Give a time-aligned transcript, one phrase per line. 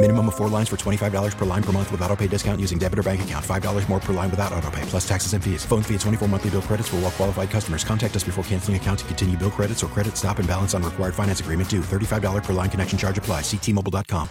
[0.00, 2.78] Minimum of four lines for $25 per line per month with auto pay discount using
[2.78, 3.44] debit or bank account.
[3.44, 5.64] $5 more per line without auto pay, plus taxes and fees.
[5.64, 7.82] Phone fee at 24 monthly bill credits for all well qualified customers.
[7.82, 10.84] Contact us before canceling account to continue bill credits or credit stop and balance on
[10.84, 11.80] required finance agreement due.
[11.80, 13.40] $35 per line connection charge apply.
[13.40, 14.28] Ctmobile.com.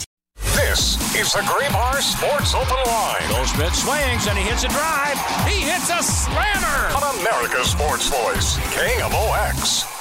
[0.55, 5.17] This is the Graybar Sports Open Line Goldschmidt swings and he hits a drive.
[5.45, 6.95] He hits a slammer.
[6.95, 9.96] on America's Sports Voice, KMOX.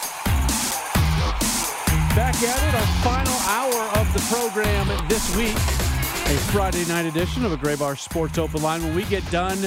[2.16, 5.54] Back at it, our final hour of the program this week.
[5.54, 8.82] A Friday night edition of a Graybar Sports Open Line.
[8.82, 9.58] When we get done,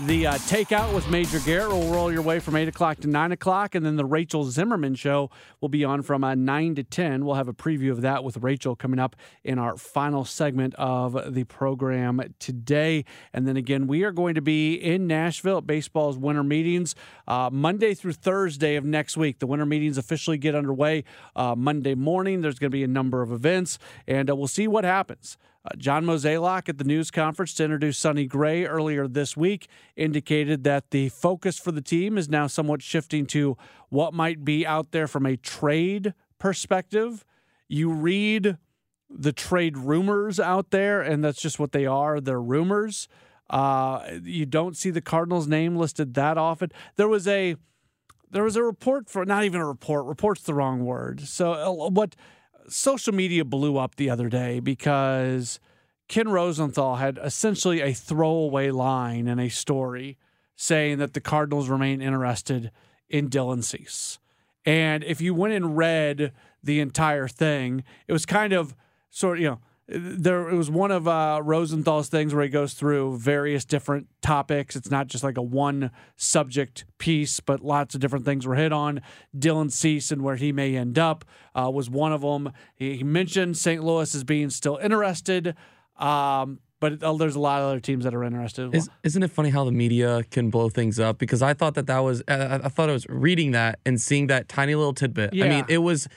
[0.00, 3.32] the uh, takeout with Major Garrett will roll your way from 8 o'clock to 9
[3.32, 3.74] o'clock.
[3.74, 5.30] And then the Rachel Zimmerman show
[5.62, 7.24] will be on from uh, 9 to 10.
[7.24, 11.32] We'll have a preview of that with Rachel coming up in our final segment of
[11.32, 13.06] the program today.
[13.32, 16.94] And then again, we are going to be in Nashville at baseball's winter meetings
[17.26, 19.38] uh, Monday through Thursday of next week.
[19.38, 22.42] The winter meetings officially get underway uh, Monday morning.
[22.42, 25.38] There's going to be a number of events, and uh, we'll see what happens.
[25.66, 30.62] Uh, John Mozeliak at the news conference to introduce Sonny Gray earlier this week indicated
[30.64, 33.56] that the focus for the team is now somewhat shifting to
[33.88, 37.24] what might be out there from a trade perspective.
[37.68, 38.58] You read
[39.10, 42.20] the trade rumors out there, and that's just what they are.
[42.20, 43.08] They're rumors.
[43.50, 46.70] Uh, you don't see the Cardinals' name listed that often.
[46.96, 47.56] There was a
[48.28, 50.04] there was a report for not even a report.
[50.06, 51.20] Report's the wrong word.
[51.20, 52.16] So uh, what
[52.68, 55.60] social media blew up the other day because
[56.08, 60.18] Ken Rosenthal had essentially a throwaway line in a story
[60.54, 62.70] saying that the Cardinals remain interested
[63.08, 64.18] in Dylan Cease.
[64.64, 66.32] And if you went and read
[66.62, 68.74] the entire thing, it was kind of
[69.10, 72.74] sort of, you know, there it was one of uh, Rosenthal's things where he goes
[72.74, 74.74] through various different topics.
[74.74, 78.72] It's not just like a one subject piece, but lots of different things were hit
[78.72, 79.00] on.
[79.36, 81.24] Dylan Cease and where he may end up
[81.54, 82.52] uh, was one of them.
[82.74, 83.82] He, he mentioned St.
[83.82, 85.54] Louis as being still interested,
[85.98, 88.74] um, but uh, there's a lot of other teams that are interested.
[88.74, 91.18] Is, isn't it funny how the media can blow things up?
[91.18, 94.26] Because I thought that that was, I, I thought I was reading that and seeing
[94.26, 95.30] that tiny little tidbit.
[95.32, 96.08] I mean, it was,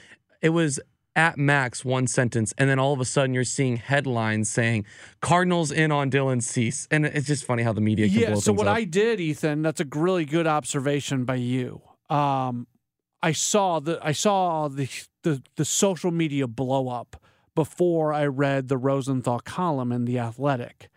[0.41, 0.79] it was
[1.19, 4.85] at max one sentence, and then all of a sudden you're seeing headlines saying
[5.19, 8.35] Cardinals in on Dylan Cease, and it's just funny how the media can yeah.
[8.35, 8.77] So what up.
[8.77, 11.81] I did, Ethan, that's a really good observation by you.
[12.09, 12.67] Um,
[13.21, 14.87] I saw the I saw the,
[15.23, 17.21] the the social media blow up
[17.53, 20.87] before I read the Rosenthal column in the Athletic,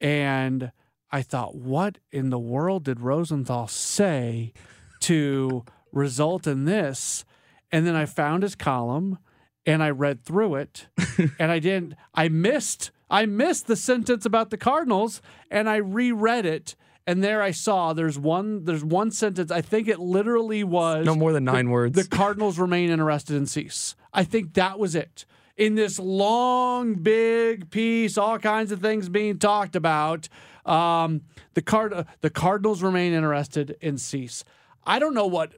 [0.00, 0.70] and
[1.10, 4.52] I thought, what in the world did Rosenthal say
[5.00, 7.24] to result in this?
[7.72, 9.18] And then I found his column
[9.66, 10.86] and I read through it
[11.38, 16.46] and I didn't I missed I missed the sentence about the Cardinals and I reread
[16.46, 21.04] it and there I saw there's one there's one sentence I think it literally was
[21.04, 21.94] no more than the- nine words.
[21.96, 23.94] The Cardinals remain interested in Cease.
[24.12, 25.24] I think that was it.
[25.56, 30.28] In this long, big piece, all kinds of things being talked about.
[30.66, 31.22] Um,
[31.54, 34.44] the card, uh, the Cardinals remain interested in Cease.
[34.86, 35.54] I don't know what.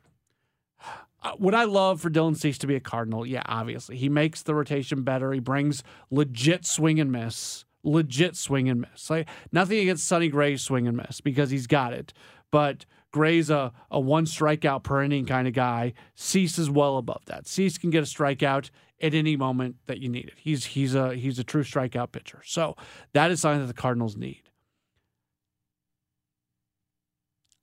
[1.23, 3.27] Uh, Would I love for Dylan Cease to be a Cardinal?
[3.27, 3.97] Yeah, obviously.
[3.97, 5.33] He makes the rotation better.
[5.33, 7.65] He brings legit swing and miss.
[7.83, 9.11] Legit swing and miss.
[9.11, 12.13] Like nothing against Sonny Gray's swing and miss because he's got it.
[12.51, 15.95] But Gray's a, a one strikeout per inning kind of guy.
[16.15, 17.47] Cease is well above that.
[17.47, 20.35] Cease can get a strikeout at any moment that you need it.
[20.37, 22.43] He's he's a he's a true strikeout pitcher.
[22.45, 22.77] So
[23.13, 24.43] that is something that the Cardinals need.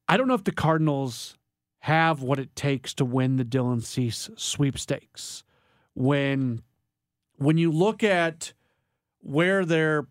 [0.07, 1.37] I don't know if the Cardinals
[1.85, 5.43] have what it takes to win the Dylan Cease sweepstakes.
[5.93, 6.63] When
[7.37, 8.53] when you look at
[9.19, 10.07] where they're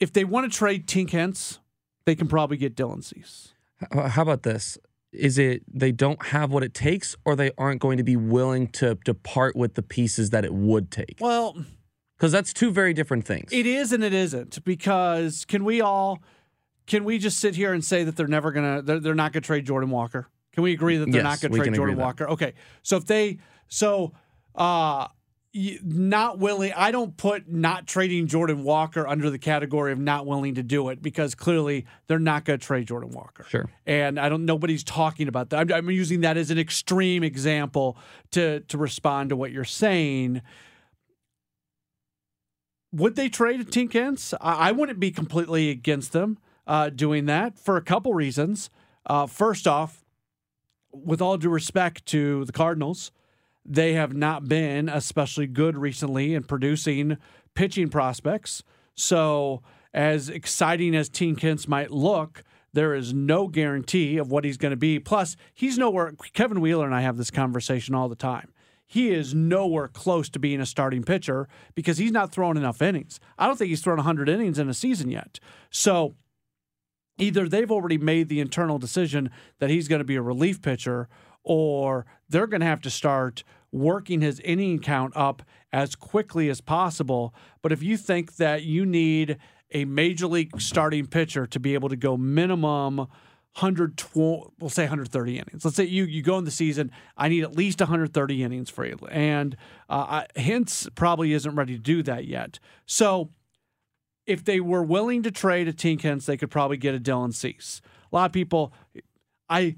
[0.00, 1.58] if they want to trade Tink Hence,
[2.06, 3.52] they can probably get Dylan Cease.
[3.92, 4.78] How about this?
[5.12, 8.68] Is it they don't have what it takes, or they aren't going to be willing
[8.68, 11.18] to to part with the pieces that it would take?
[11.20, 11.62] Well,
[12.16, 13.52] Because that's two very different things.
[13.52, 16.22] It is and it isn't because can we all
[16.86, 19.42] can we just sit here and say that they're never gonna they're, they're not gonna
[19.42, 20.28] trade Jordan Walker?
[20.52, 21.96] Can we agree that they're Yes, not gonna trade Jordan.
[21.96, 22.28] Walker?
[22.28, 22.54] Okay.
[22.82, 23.38] So if they
[23.68, 24.12] so
[24.54, 25.08] uh
[25.54, 30.54] not willing I don't put not trading Jordan Walker under the category of not willing
[30.54, 33.44] to do it because clearly they're not going to trade Jordan Walker.
[33.44, 33.68] Sure.
[33.84, 35.60] And I don't nobody's talking about that.
[35.60, 37.98] I'm, I'm using that as an extreme example
[38.30, 40.40] to to respond to what you're saying.
[42.92, 44.34] Would they trade Tink Hence?
[44.40, 48.70] I, I wouldn't be completely against them uh, doing that for a couple reasons.
[49.06, 50.04] Uh, first off,
[50.92, 53.10] with all due respect to the Cardinals,
[53.64, 57.16] they have not been especially good recently in producing
[57.54, 58.62] pitching prospects.
[58.94, 59.62] So,
[59.94, 62.42] as exciting as Tink Hence might look,
[62.72, 64.98] there is no guarantee of what he's going to be.
[64.98, 66.14] Plus, he's nowhere.
[66.32, 68.52] Kevin Wheeler and I have this conversation all the time.
[68.86, 73.20] He is nowhere close to being a starting pitcher because he's not throwing enough innings.
[73.38, 75.40] I don't think he's thrown 100 innings in a season yet.
[75.70, 76.14] So,
[77.18, 81.08] either they've already made the internal decision that he's going to be a relief pitcher
[81.44, 85.42] or they're going to have to start working his inning count up
[85.72, 87.34] as quickly as possible.
[87.62, 89.38] But if you think that you need
[89.72, 92.98] a major league starting pitcher to be able to go minimum
[93.58, 95.64] 120, we'll say 130 innings.
[95.64, 98.86] Let's say you you go in the season, I need at least 130 innings for
[98.86, 98.98] you.
[99.10, 99.56] And
[99.90, 102.58] uh, I, Hence probably isn't ready to do that yet.
[102.86, 103.30] So
[104.26, 107.34] if they were willing to trade a Tink Hence, they could probably get a Dylan
[107.34, 107.80] Cease.
[108.12, 108.72] A lot of people,
[109.48, 109.76] I,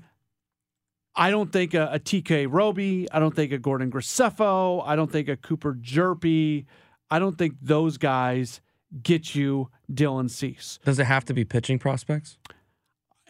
[1.14, 5.10] I don't think a, a TK Roby, I don't think a Gordon Graceffo, I don't
[5.10, 6.66] think a Cooper Hjerpe,
[7.10, 8.60] I don't think those guys
[9.02, 10.78] get you Dylan Cease.
[10.84, 12.38] Does it have to be pitching prospects?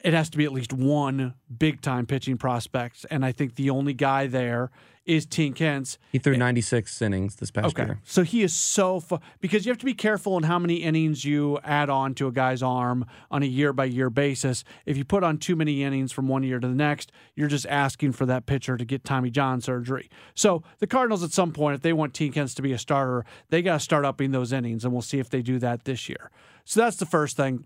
[0.04, 3.70] It has to be at least one big time pitching prospect, and I think the
[3.70, 4.70] only guy there
[5.06, 5.98] is Tink Hence.
[6.12, 7.84] He threw 96 innings this past Okay.
[7.84, 8.00] year.
[8.04, 11.24] So he is so fu- because you have to be careful in how many innings
[11.26, 14.62] you add on to a guy's arm on a year by year basis.
[14.86, 17.66] If you put on too many innings from one year to the next, you're just
[17.66, 20.08] asking for that pitcher to get Tommy John surgery.
[20.34, 23.24] So the Cardinals, at some point, if they want Tink Hence to be a starter,
[23.50, 26.08] they got to start upping those innings, and we'll see if they do that this
[26.10, 26.30] year.
[26.64, 27.64] So that's the first thing.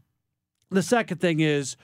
[0.70, 1.76] The second thing is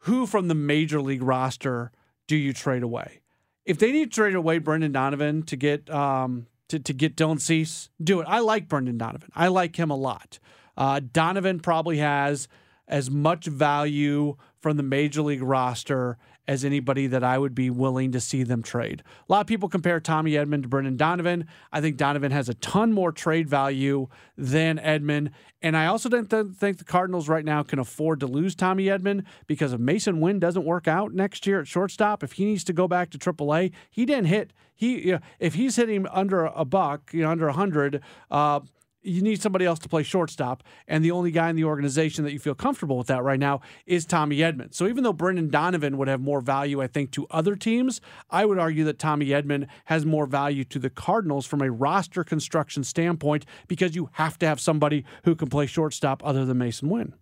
[0.00, 1.92] who from the major league roster
[2.26, 3.20] do you trade away?
[3.64, 7.40] If they need to trade away Brendan Donovan to get um, to, to get Dylan
[7.40, 8.26] Cease, do it.
[8.28, 9.30] I like Brendan Donovan.
[9.34, 10.38] I like him a lot.
[10.76, 12.48] Uh, Donovan probably has
[12.88, 18.12] as much value from the major league roster as anybody that I would be willing
[18.12, 19.02] to see them trade.
[19.28, 21.46] A lot of people compare Tommy Edman to Brendan Donovan.
[21.72, 25.30] I think Donovan has a ton more trade value than Edman.
[25.62, 28.86] And I also don't th- think the Cardinals right now can afford to lose Tommy
[28.86, 32.64] Edman because if Masyn Winn doesn't work out next year at shortstop, if he needs
[32.64, 34.52] to go back to AAA, he didn't hit.
[34.74, 38.60] He you know, if he's hitting under a buck, you know, under a hundred, uh,
[39.06, 40.62] you need somebody else to play shortstop.
[40.88, 43.60] And the only guy in the organization that you feel comfortable with that right now
[43.86, 44.74] is Tommy Edman.
[44.74, 48.00] So even though Brendan Donovan would have more value, I think, to other teams,
[48.30, 52.24] I would argue that Tommy Edman has more value to the Cardinals from a roster
[52.24, 56.88] construction standpoint because you have to have somebody who can play shortstop other than Masyn
[56.88, 57.14] Winn.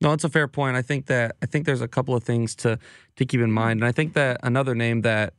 [0.00, 0.76] No, it's a fair point.
[0.76, 2.78] I think that I think there's a couple of things to
[3.16, 5.34] to keep in mind, and I think that another name that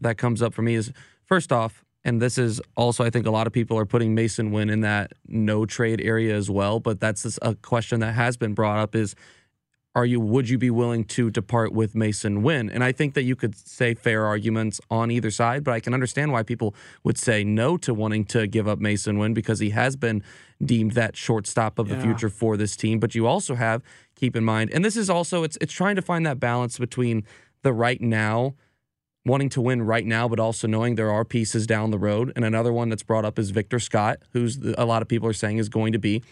[0.00, 0.92] that comes up for me is
[1.26, 4.50] first off, and this is also I think a lot of people are putting Masyn
[4.50, 6.80] Winn in that no trade area as well.
[6.80, 9.14] But that's a question that has been brought up: is
[9.94, 12.70] are you would you be willing to depart with Masyn Winn?
[12.70, 15.92] And I think that you could say fair arguments on either side, but I can
[15.92, 19.70] understand why people would say no to wanting to give up Masyn Winn because he
[19.70, 20.22] has been
[20.64, 23.00] deemed that shortstop of the future for this team.
[23.00, 23.82] But you also have
[24.14, 27.24] keep in mind, and this is also it's it's trying to find that balance between
[27.62, 28.54] the right now
[29.24, 32.32] wanting to win right now, but also knowing there are pieces down the road.
[32.34, 35.34] And another one that's brought up is Victor Scott, who's a lot of people are
[35.34, 36.22] saying is going to be.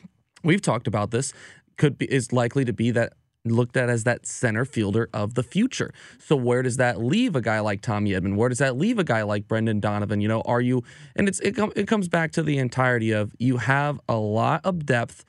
[0.42, 1.32] We've talked about this.
[1.76, 3.12] Could be is likely to be that
[3.44, 5.92] looked at as that center fielder of the future.
[6.18, 8.36] So where does that leave a guy like Tommy Edman?
[8.36, 10.20] Where does that leave a guy like Brendan Donovan?
[10.20, 10.82] You know, are you?
[11.14, 14.62] And it's it, com- it comes back to the entirety of you have a lot
[14.64, 15.24] of depth.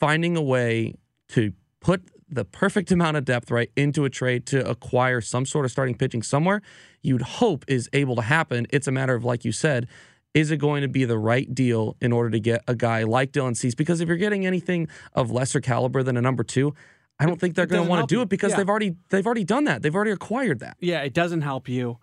[0.00, 0.94] Finding a way
[1.28, 5.64] to put the perfect amount of depth right into a trade to acquire some sort
[5.64, 6.62] of starting pitching somewhere,
[7.02, 8.66] you'd hope is able to happen.
[8.70, 9.86] It's a matter of, like you said,
[10.32, 13.30] is it going to be the right deal in order to get a guy like
[13.32, 13.74] Dylan Cease?
[13.74, 16.74] Because if you're getting anything of lesser caliber than a number two,
[17.20, 18.56] I don't think they're going to want to do it because Yeah.
[18.56, 19.82] they've already they've already done that.
[19.82, 20.76] They've already acquired that.
[20.80, 21.98] Yeah, it doesn't help you.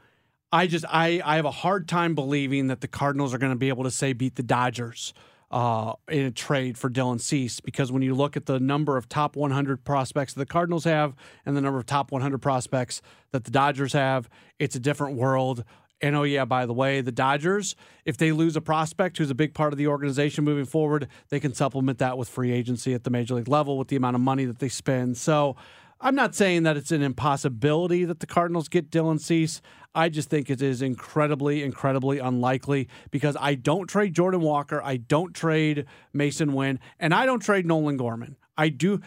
[0.53, 3.57] I just I I have a hard time believing that the Cardinals are going to
[3.59, 5.13] be able to say beat the Dodgers
[5.51, 9.10] uh, in a trade for Dylan Cease because when you look at the number of
[9.10, 11.13] top 100 prospects that the Cardinals have
[11.46, 14.29] and the number of top 100 prospects that the Dodgers have,
[14.60, 15.65] it's a different world.
[16.01, 19.36] And oh yeah, by the way, the Dodgers, if they lose a prospect who's a
[19.36, 23.03] big part of the organization moving forward, they can supplement that with free agency at
[23.03, 25.17] the major league level with the amount of money that they spend.
[25.17, 25.58] So
[26.00, 29.62] I'm not saying that it's an impossibility that the Cardinals get Dylan Cease.
[29.93, 34.98] I just think it is incredibly, incredibly unlikely because I don't trade Jordan Walker, I
[34.98, 38.38] don't trade Masyn Winn, and I don't trade Nolan Gorman.
[38.57, 39.01] I do.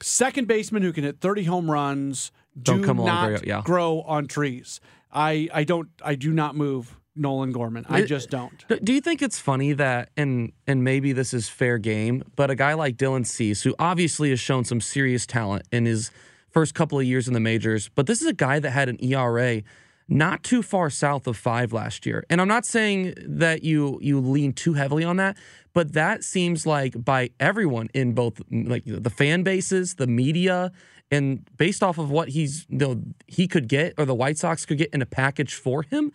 [0.00, 3.62] Second baseman who can hit 30 home runs do Don't come not very- yeah.
[3.64, 4.80] grow on trees.
[5.12, 7.84] I I don't I do not move Nolan Gorman.
[7.88, 8.64] I just don't.
[8.82, 12.54] Do you think it's funny that, and and maybe this is fair game, but a
[12.54, 16.10] guy like Dylan Cease, who obviously has shown some serious talent and his
[16.52, 19.02] first couple of years in the majors, but this is a guy that had an
[19.02, 19.62] ERA
[20.08, 22.24] not too far south of five last year.
[22.28, 25.36] And I'm not saying that you you lean too heavily on that,
[25.72, 30.72] but that seems like by everyone in both mm, like the fan bases, the media,
[31.10, 34.66] and based off of what he's you know, he could get or the White Sox
[34.66, 36.12] could get in a package for him,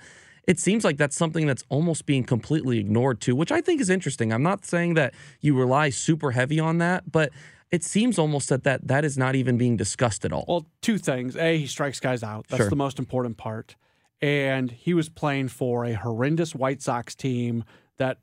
[0.47, 3.89] it seems like that's something that's almost being completely ignored too, which I think is
[3.89, 4.31] interesting.
[4.31, 7.31] I'm not saying that you rely super heavy on that, but
[7.71, 10.45] it seems almost that that, that is not even being discussed at all.
[10.47, 11.35] Well, two things.
[11.35, 12.47] A, he strikes guys out.
[12.47, 12.69] That's Sure.
[12.69, 13.75] the most important part.
[14.21, 17.63] And he was playing for a horrendous White Sox team
[17.97, 18.19] that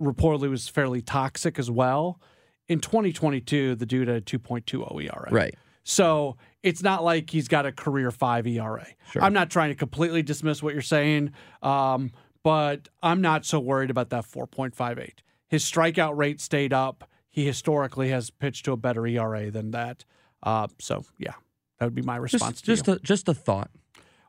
[0.00, 2.20] reportedly was fairly toxic as well.
[2.68, 5.28] In 2022, the dude had a 2.20 ERA.
[5.30, 5.54] Right.
[5.82, 8.86] So it's not like he's got a career five ERA.
[9.12, 9.22] Sure.
[9.22, 12.10] I'm not trying to completely dismiss what you're saying, um,
[12.42, 15.10] but I'm not so worried about that 4.58.
[15.48, 17.08] His strikeout rate stayed up.
[17.34, 20.04] He historically has pitched to a better ERA than that.
[20.40, 21.32] Uh, so yeah,
[21.80, 22.92] that would be my response Just to just you.
[22.92, 23.72] a, just a thought.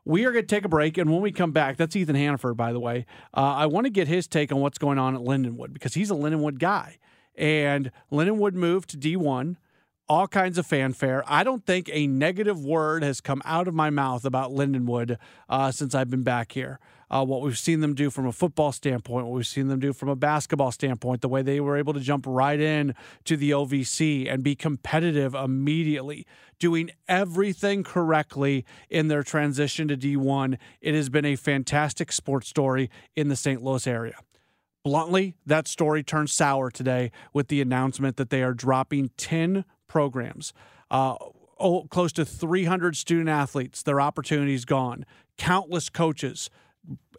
[0.04, 2.56] We are going to take a break, and when we come back, that's Ethan Hannaford,
[2.56, 3.06] by the way.
[3.32, 6.10] Uh, I want to get his take on what's going on at Lindenwood because he's
[6.10, 6.98] a Lindenwood guy,
[7.36, 9.54] and Lindenwood moved to D1.
[10.08, 11.24] All kinds of fanfare.
[11.26, 15.16] I don't think a negative word has come out of my mouth about Lindenwood
[15.48, 16.78] uh, since I've been back here.
[17.10, 19.92] Uh, what we've seen them do from a football standpoint, what we've seen them do
[19.92, 22.94] from a basketball standpoint, the way they were able to jump right in
[23.24, 26.24] to the OVC and be competitive immediately,
[26.60, 30.56] doing everything correctly in their transition to D1.
[30.80, 33.60] It has been a fantastic sports story in the St.
[33.60, 34.14] Louis area.
[34.84, 40.52] Bluntly, that story turned sour today with the announcement that they are dropping 10 programs.
[40.90, 41.16] Uh,
[41.58, 45.04] oh, close to 300 student athletes, their opportunities gone.
[45.36, 46.50] Countless coaches,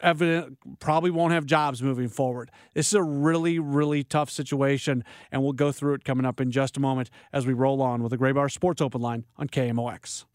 [0.02, 2.52] evident, probably won't have jobs moving forward.
[2.74, 6.52] This is a really, really tough situation, and we'll go through it coming up in
[6.52, 10.26] just a moment as we roll on with the Graybar Sports Open Line on KMOX.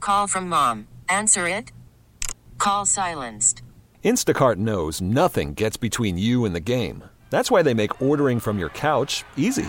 [0.00, 0.88] Call from mom.
[1.08, 1.70] Answer it.
[2.58, 3.62] Call silenced.
[4.04, 7.04] Instacart knows nothing gets between you and the game.
[7.30, 9.68] That's why they make ordering from your couch easy.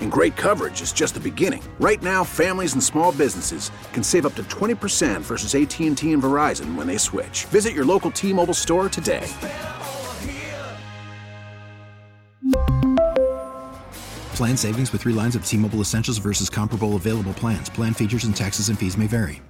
[0.00, 1.62] And great coverage is just the beginning.
[1.78, 6.74] Right now, families and small businesses can save up to 20% versus AT&T and Verizon
[6.74, 7.44] when they switch.
[7.44, 9.32] Visit your local T-Mobile store today.
[14.38, 17.68] Plan savings with three lines of T Mobile Essentials versus comparable available plans.
[17.68, 19.42] Plan features and taxes and fees may vary.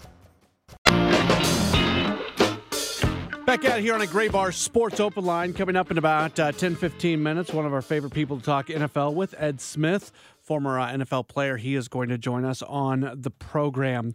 [3.45, 6.75] Back out here on a Graybar Sports Open Line coming up in about uh, 10
[6.75, 7.53] 15 minutes.
[7.53, 10.11] One of our favorite people to talk NFL with, Ed Smith,
[10.49, 11.59] former uh, NFL player.
[11.59, 14.15] He is going to join us on the program.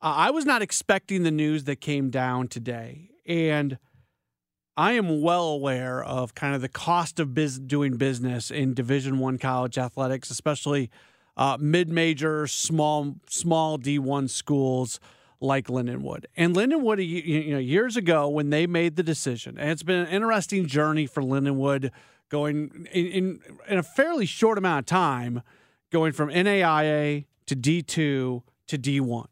[0.00, 3.10] Uh, I was not expecting the news that came down today.
[3.26, 3.78] And
[4.78, 9.18] I am well aware of kind of the cost of biz- doing business in Division
[9.18, 10.90] One college athletics, especially
[11.36, 14.98] uh, mid-major, small small D1 schools
[15.38, 16.24] like Lindenwood.
[16.34, 20.08] And Lindenwood, you know, years ago when they made the decision, and it's been an
[20.08, 21.90] interesting journey for Lindenwood,
[22.30, 25.42] going in, in, in a fairly short amount of time,
[25.94, 29.26] going from NAIA to D2 to D1,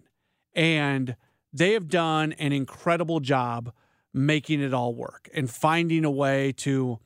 [0.54, 1.16] and
[1.52, 3.73] they have done an incredible job
[4.14, 7.00] making it all work and finding a way to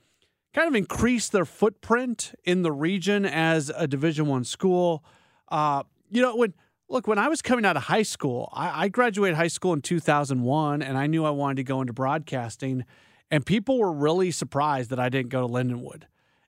[0.52, 5.02] kind of increase their footprint in the region as a division one school.
[5.48, 6.54] Uh, you know when
[6.88, 9.82] look when i was coming out of high school I, I graduated high school in
[9.82, 12.84] 2001 and i knew i wanted to go into broadcasting
[13.30, 16.04] and people were really surprised that i didn't go to lindenwood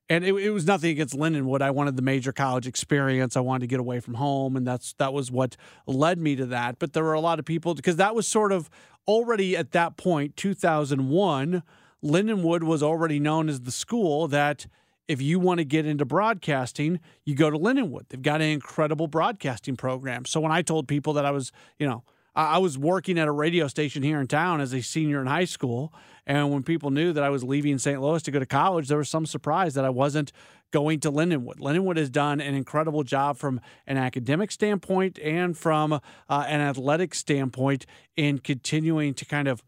[0.08, 1.60] and it, it was nothing against Lindenwood.
[1.60, 3.36] I wanted the major college experience.
[3.36, 6.46] I wanted to get away from home, and that's that was what led me to
[6.46, 6.78] that.
[6.78, 8.70] But there were a lot of people because that was sort of
[9.06, 11.62] already at that point, 2001.
[12.02, 14.66] Lindenwood was already known as the school that
[15.08, 18.08] if you want to get into broadcasting, you go to Lindenwood.
[18.08, 20.26] They've got an incredible broadcasting program.
[20.26, 22.04] So when I told people that I was, you know,
[22.34, 25.44] I was working at a radio station here in town as a senior in high
[25.44, 25.92] school.
[26.26, 28.00] And when people knew that I was leaving St.
[28.00, 30.32] Louis to go to college, there was some surprise that I wasn't
[30.70, 31.58] going to Lindenwood.
[31.58, 37.14] Lindenwood has done an incredible job from an academic standpoint and from uh, an athletic
[37.14, 39.64] standpoint in continuing to kind of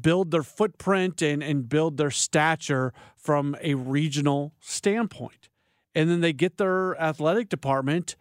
[0.00, 5.48] build their footprint and, and build their stature from a regional standpoint.
[5.94, 8.16] And then they get their athletic department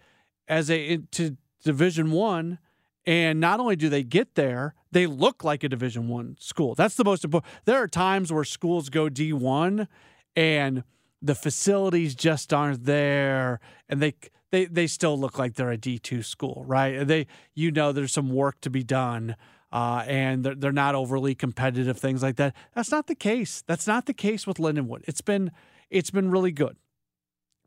[0.47, 2.59] as a to division one
[3.05, 6.75] and not only do they get there, they look like a Division One school.
[6.75, 7.51] That's the most important.
[7.65, 9.87] There are times where schools go D one,
[10.35, 10.83] and
[11.21, 14.13] the facilities just aren't there, and they
[14.51, 17.05] they they still look like they're a D two school, right?
[17.05, 19.35] They you know there's some work to be done.
[19.73, 22.53] Uh, and they're, they're not overly competitive, things like that.
[22.75, 23.63] That's not the case.
[23.67, 25.05] That's not the case with Lindenwood.
[25.07, 25.49] It's been
[25.89, 26.75] it's been really good.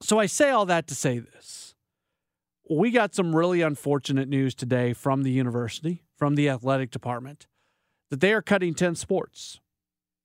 [0.02, 1.73] So I say all that to say this
[2.68, 7.46] we got some really unfortunate news today from the university, from the athletic department,
[8.10, 9.60] that they are cutting 10 sports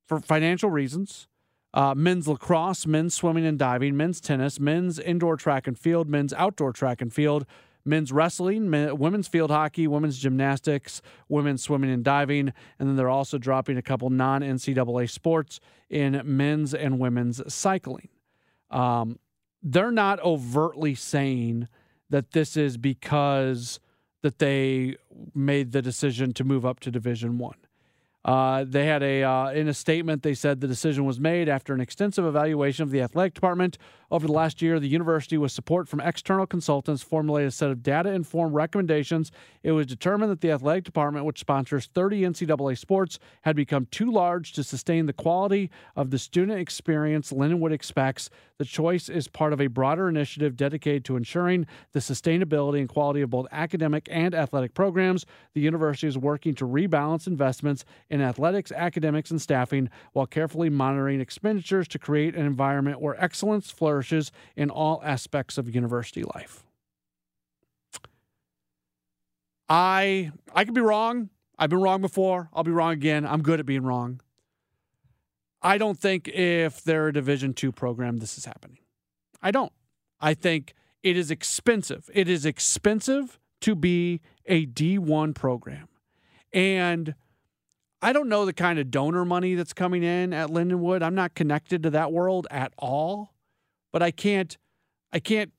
[0.07, 1.27] for financial reasons.
[1.73, 6.33] Uh, men's lacrosse, men's swimming and diving, men's tennis, men's indoor track and field, men's
[6.33, 7.45] outdoor track and field,
[7.85, 12.53] men's wrestling, men, women's field hockey, women's gymnastics, women's swimming and diving.
[12.79, 18.09] And then they're also dropping a couple non NCAA sports in men's and women's cycling.
[18.71, 19.19] Um,
[19.61, 21.67] they're not overtly saying
[22.09, 23.79] that this is because
[24.21, 24.95] that they
[25.33, 27.55] made the decision to move up to Division One.
[28.25, 31.73] Uh, they had a uh, in a statement they said the decision was made after
[31.73, 33.77] an extensive evaluation of the athletic department
[34.11, 34.79] over the last year.
[34.79, 39.31] The university, with support from external consultants, formulated a set of data-informed recommendations.
[39.63, 44.11] It was determined that the athletic department, which sponsors 30 NCAA sports, had become too
[44.11, 48.29] large to sustain the quality of the student experience Lindenwood expects.
[48.57, 53.21] The choice is part of a broader initiative dedicated to ensuring the sustainability and quality
[53.21, 55.25] of both academic and athletic programs.
[55.53, 61.21] The university is working to rebalance investments in athletics, academics, and staffing while carefully monitoring
[61.21, 66.63] expenditures to create an environment where excellence flourishes in all aspects of university life.
[69.67, 71.29] I I could be wrong.
[71.57, 72.49] I've been wrong before.
[72.53, 73.25] I'll be wrong again.
[73.25, 74.21] I'm good at being wrong.
[75.61, 78.79] I don't think if they're a Division two program, this is happening.
[79.41, 79.71] I don't.
[80.19, 82.09] I think it is expensive.
[82.13, 85.87] It is expensive to be a D1 program.
[86.51, 87.13] And
[88.01, 91.03] I don't know the kind of donor money that's coming in at Lindenwood.
[91.03, 93.33] I'm not connected to that world at all,
[93.91, 94.57] but I can't
[95.11, 95.51] I can't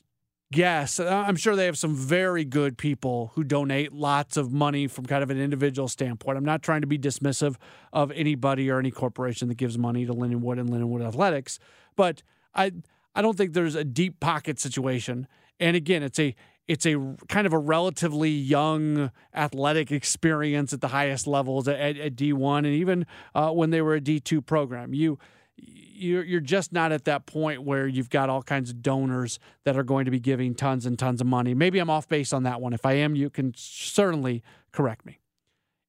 [0.53, 0.99] guess.
[0.99, 5.07] Uh, I'm sure they have some very good people who donate lots of money from
[5.07, 6.39] kind of an individual standpoint.
[6.39, 7.57] I'm not trying to be dismissive
[7.93, 11.59] of anybody or any corporation that gives money to Lindenwood and Lindenwood Athletics,
[11.97, 12.23] but
[12.55, 12.73] I
[13.15, 15.27] I don't think there's a deep pocket situation.
[15.59, 16.35] And again, it's a
[16.71, 22.15] it's a kind of a relatively young athletic experience at the highest levels at, at
[22.15, 24.95] D1 and even uh, when they were a D2 program.
[24.95, 25.19] You
[25.57, 29.77] you're, you're just not at that point where you've got all kinds of donors that
[29.77, 31.55] are going to be giving tons and tons of money.
[31.55, 32.73] Maybe I'm off base on that one.
[32.73, 35.19] If I am, you can certainly correct me.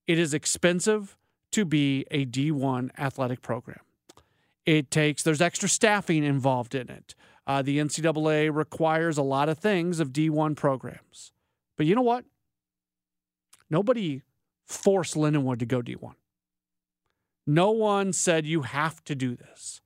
[0.07, 1.15] It is expensive
[1.51, 3.81] to be a D1 athletic program.
[4.65, 7.13] It takes, there's extra staffing involved in it.
[7.51, 11.33] Uh, the NCAA requires a lot of things of D1 programs.
[11.75, 12.23] But you know what?
[13.69, 14.21] Nobody
[14.65, 16.13] forced Lindenwood to go D1.
[17.45, 19.81] No one said you have to do this.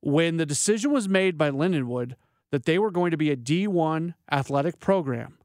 [0.00, 2.14] When the decision was made by Lindenwood
[2.52, 5.36] that they were going to be a D1 athletic program,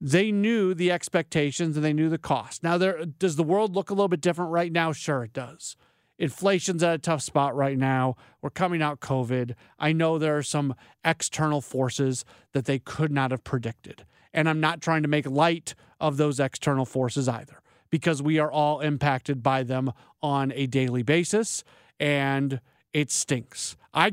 [0.00, 2.62] they knew the expectations and they knew the cost.
[2.62, 4.92] Now, there does the world look a little bit different right now?
[4.92, 5.74] Sure, it does.
[6.18, 8.16] Inflation's at a tough spot right now.
[8.40, 9.54] We're coming out COVID.
[9.78, 10.74] I know there are some
[11.04, 14.04] external forces that they could not have predicted.
[14.32, 18.50] And I'm not trying to make light of those external forces either, because we are
[18.50, 21.64] all impacted by them on a daily basis
[22.00, 22.60] and
[22.92, 23.76] it stinks.
[23.92, 24.12] I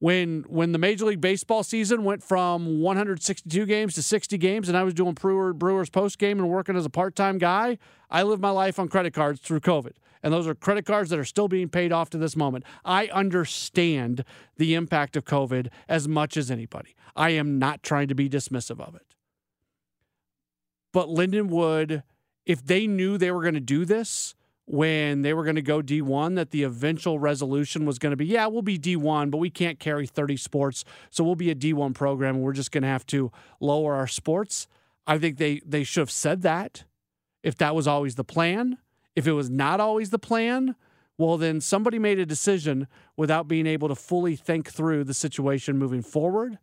[0.00, 4.78] when when the Major League Baseball season went from 162 games to 60 games, and
[4.78, 7.78] I was doing Brewer, Brewers post game and working as a part time guy,
[8.10, 9.92] I lived my life on credit cards through COVID.
[10.22, 12.64] And those are credit cards that are still being paid off to this moment.
[12.84, 14.24] I understand
[14.56, 16.96] the impact of COVID as much as anybody.
[17.14, 19.14] I am not trying to be dismissive of it.
[20.92, 22.02] But Lindenwood,
[22.46, 24.34] if they knew they were going to do this,
[24.70, 28.26] when they were going to go D1 that the eventual resolution was going to be,
[28.26, 30.84] yeah, we'll be D1, but we can't carry 30 sports.
[31.10, 34.06] So we'll be a D1 program and we're just going to have to lower our
[34.06, 34.68] sports.
[35.06, 36.84] I think they they should have said that
[37.42, 38.76] if that was always the plan.
[39.16, 40.76] If it was not always the plan,
[41.16, 45.78] well, then somebody made a decision without being able to fully think through the situation
[45.78, 46.58] moving forward.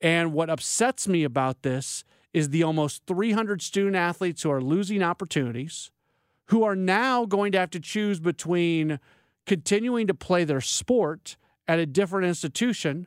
[0.00, 5.02] And what upsets me about this is the almost 300 student athletes who are losing
[5.02, 5.90] opportunities,
[6.46, 8.98] who are now going to have to choose between
[9.46, 11.36] continuing to play their sport
[11.68, 13.06] at a different institution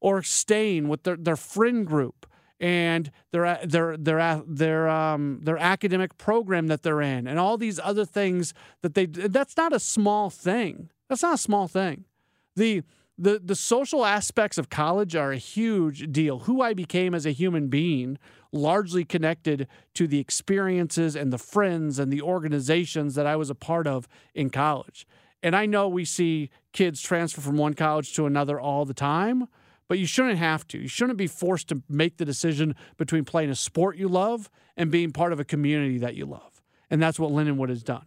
[0.00, 2.26] or staying with their, their friend group
[2.58, 7.78] and their their their their um their academic program that they're in and all these
[7.82, 10.90] other things that they that's not a small thing.
[11.08, 12.04] That's not a small thing.
[12.54, 12.82] The
[13.18, 16.40] the the social aspects of college are a huge deal.
[16.40, 18.18] Who I became as a human being
[18.56, 23.54] largely connected to the experiences and the friends and the organizations that I was a
[23.54, 25.06] part of in college.
[25.42, 29.48] And I know we see kids transfer from one college to another all the time,
[29.88, 30.78] but you shouldn't have to.
[30.78, 34.90] You shouldn't be forced to make the decision between playing a sport you love and
[34.90, 36.62] being part of a community that you love.
[36.90, 38.06] And that's what Lindenwood has done.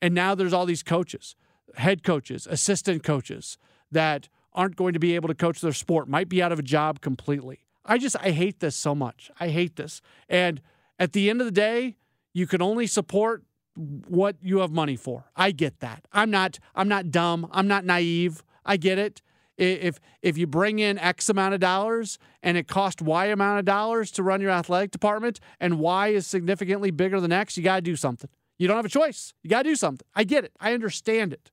[0.00, 1.36] And now there's all these coaches,
[1.76, 3.58] head coaches, assistant coaches
[3.90, 6.62] that aren't going to be able to coach their sport, might be out of a
[6.62, 7.60] job completely.
[7.84, 9.30] I just, I hate this so much.
[9.40, 10.00] I hate this.
[10.28, 10.60] And
[10.98, 11.96] at the end of the day,
[12.32, 13.42] you can only support
[13.74, 15.24] what you have money for.
[15.34, 16.06] I get that.
[16.12, 17.48] I'm not I'm not dumb.
[17.50, 18.44] I'm not naive.
[18.64, 19.22] I get it
[19.56, 23.64] if if you bring in X amount of dollars and it costs Y amount of
[23.64, 27.76] dollars to run your athletic department and Y is significantly bigger than X, you got
[27.76, 28.30] to do something.
[28.58, 29.34] You don't have a choice.
[29.42, 30.06] You got to do something.
[30.14, 30.52] I get it.
[30.60, 31.50] I understand it.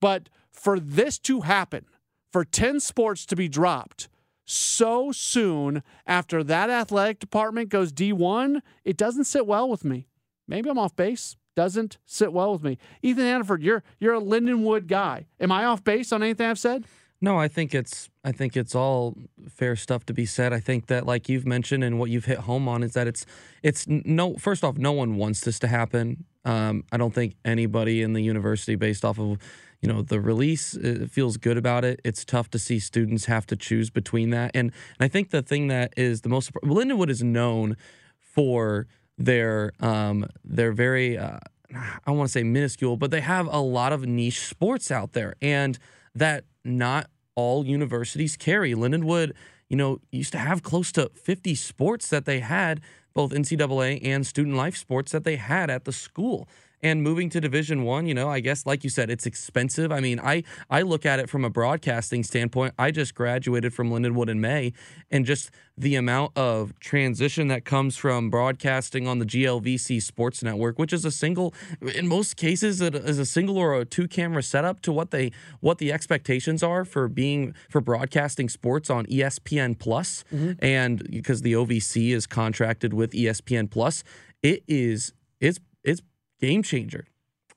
[0.00, 1.86] But for this to happen,
[2.30, 4.08] for 10 sports to be dropped
[4.44, 10.08] so soon after that athletic department goes D1, it doesn't sit well with me.
[10.46, 11.36] Maybe I'm off base.
[11.56, 12.78] Doesn't sit well with me.
[13.00, 15.26] Ethan Hannaford, you're you're a Lindenwood guy.
[15.38, 16.84] Am I off base on anything I've said?
[17.20, 19.16] No, I think it's I think it's all
[19.48, 20.52] fair stuff to be said.
[20.52, 23.24] I think that like you've mentioned and what you've hit home on is that it's
[23.62, 26.24] it's no first off, no one wants this to happen.
[26.44, 29.38] Um, I don't think anybody in the university, based off of
[29.84, 30.78] you know the release,
[31.10, 32.00] feels good about it.
[32.04, 35.42] It's tough to see students have to choose between that, and, and I think the
[35.42, 37.76] thing that is the most Lindenwood is known
[38.18, 38.86] for
[39.18, 41.38] their um, their very uh,
[42.06, 45.34] I want to say minuscule, but they have a lot of niche sports out there,
[45.42, 45.78] and
[46.14, 48.72] that not all universities carry.
[48.74, 49.32] Lindenwood,
[49.68, 52.80] you know, used to have close to 50 sports that they had,
[53.12, 56.48] both NCAA and student life sports that they had at the school
[56.84, 59.90] and moving to division one you know i guess like you said it's expensive.
[59.90, 62.74] I mean i i look at it from a broadcasting standpoint.
[62.78, 64.72] I just graduated from lindenwood in may
[65.10, 70.78] and just the amount of transition that comes from broadcasting on the glvc sports network
[70.78, 71.54] which is a single
[71.94, 75.32] in most cases it is a single or a two camera setup to what they
[75.60, 80.24] what the expectations are for being for broadcasting sports on espn plus.
[80.32, 80.64] Mm-hmm.
[80.64, 84.04] and because the ovc is contracted with espn plus
[84.42, 85.73] it is it's it's
[86.40, 87.06] game changer.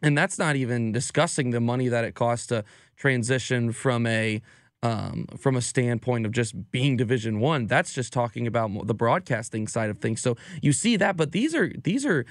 [0.02, 2.63] And that's not even discussing the money that it costs to
[2.96, 4.42] transition from a
[4.84, 7.66] um, from a standpoint of just being Division One.
[7.66, 10.22] That's just talking about the broadcasting side of things.
[10.22, 12.26] So you see that, but these are these are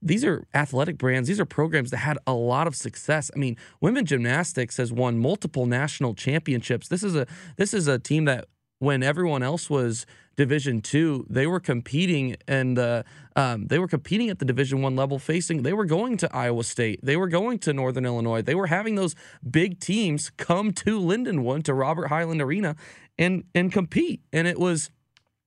[0.00, 1.28] these are athletic brands.
[1.28, 3.30] These are programs that had a lot of success.
[3.34, 6.88] I mean, women gymnastics has won multiple national championships.
[6.88, 7.26] This is a
[7.56, 8.46] this is a team that
[8.78, 13.02] when everyone else was Division Two, they were competing and uh,
[13.34, 15.18] um, they were competing at the Division One level.
[15.18, 18.68] Facing, they were going to Iowa State, they were going to Northern Illinois, they were
[18.68, 19.16] having those
[19.48, 22.76] big teams come to Lindenwood to Robert Hyland Arena
[23.18, 24.90] and and compete, and it was.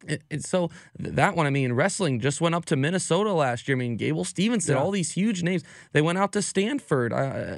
[0.08, 3.78] It, it, so that one, I mean, wrestling just went up to Minnesota last year.
[3.78, 4.76] I mean, Gable Steveson, yeah.
[4.82, 5.63] all these huge names.
[5.91, 7.13] They went out to Stanford.
[7.13, 7.58] Uh,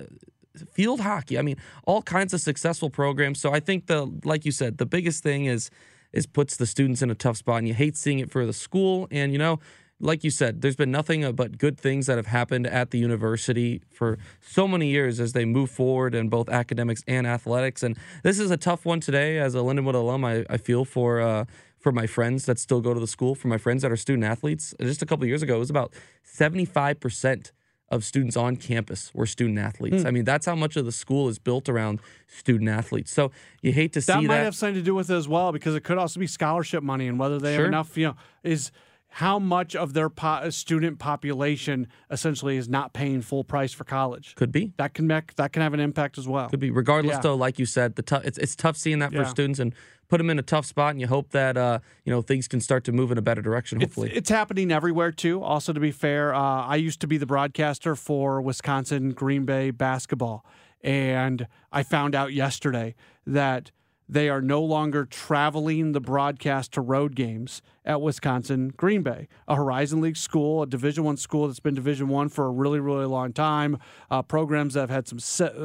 [0.71, 1.37] field hockey.
[1.37, 3.39] I mean, all kinds of successful programs.
[3.39, 5.69] So I think the like you said, the biggest thing is
[6.11, 8.53] is puts the students in a tough spot, and you hate seeing it for the
[8.53, 9.07] school.
[9.11, 9.59] And you know,
[9.99, 13.81] like you said, there's been nothing but good things that have happened at the university
[13.91, 17.81] for so many years as they move forward in both academics and athletics.
[17.83, 19.39] And this is a tough one today.
[19.39, 21.21] As a Lindenwood alum, I, I feel for.
[21.21, 21.45] Uh,
[21.79, 24.23] for my friends that still go to the school, for my friends that are student
[24.23, 24.73] athletes.
[24.79, 25.91] Just a couple years ago, it was about
[26.25, 27.51] 75%
[27.89, 30.01] of students on campus were student athletes.
[30.01, 30.07] Hmm.
[30.07, 33.11] I mean, that's how much of the school is built around student athletes.
[33.11, 34.21] So you hate to see that.
[34.21, 36.27] That might have something to do with it as well, because it could also be
[36.27, 37.65] scholarship money and whether they sure.
[37.65, 38.71] have enough, you know, is
[39.17, 44.34] how much of their po- student population essentially is not paying full price for college.
[44.34, 46.49] Could be that can make that can have an impact as well.
[46.49, 47.21] Could be regardless yeah.
[47.21, 49.23] though, like you said, the t- it's it's tough seeing that yeah.
[49.23, 49.76] for students and
[50.08, 52.60] put them in a tough spot, and you hope that uh, you know things can
[52.60, 53.80] start to move in a better direction.
[53.82, 55.43] Hopefully, it's, it's happening everywhere too.
[55.43, 59.69] Also, to be fair, uh, I used to be the broadcaster for Wisconsin Green Bay
[59.69, 60.43] basketball,
[60.82, 62.95] and I found out yesterday
[63.28, 63.69] that
[64.07, 69.55] they are no longer traveling the broadcast to road games at Wisconsin Green Bay, a
[69.55, 73.05] Horizon League school, a Division One school that's been Division One for a really, really
[73.05, 73.77] long time.
[74.09, 75.19] Uh, programs that have had some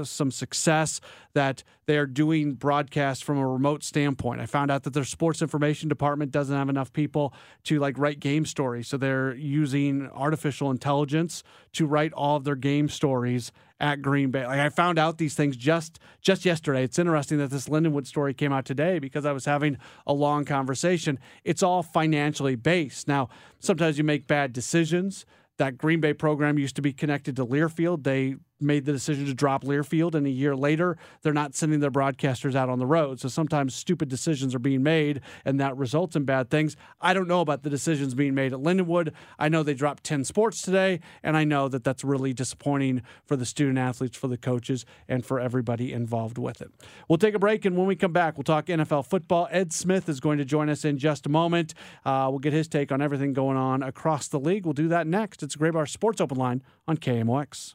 [0.04, 1.00] some success
[1.34, 4.40] that they are doing broadcasts from a remote standpoint.
[4.40, 7.32] I found out that their sports information department doesn't have enough people
[7.64, 12.56] to like write game stories, so they're using artificial intelligence to write all of their
[12.56, 14.46] game stories at Green Bay.
[14.46, 16.82] Like I found out these things just just yesterday.
[16.82, 20.44] It's interesting that this Lindenwood story came out today because I was having a long
[20.44, 21.18] conversation.
[21.44, 23.08] It's all financially based.
[23.08, 23.28] Now,
[23.60, 25.24] sometimes you make bad decisions.
[25.58, 28.04] That Green Bay program used to be connected to Learfield.
[28.04, 31.90] They made the decision to drop Learfield, and a year later, they're not sending their
[31.90, 33.20] broadcasters out on the road.
[33.20, 36.76] So sometimes stupid decisions are being made, and that results in bad things.
[37.00, 39.12] I don't know about the decisions being made at Lindenwood.
[39.38, 43.36] I know they dropped 10 sports today, and I know that that's really disappointing for
[43.36, 46.70] the student athletes, for the coaches, and for everybody involved with it.
[47.08, 49.48] We'll take a break, and when we come back, we'll talk NFL football.
[49.50, 51.74] Ed Smith is going to join us in just a moment.
[52.04, 54.64] Uh, we'll get his take on everything going on across the league.
[54.64, 55.42] We'll do that next.
[55.42, 57.74] It's Graybar Sports Open Line on KMOX.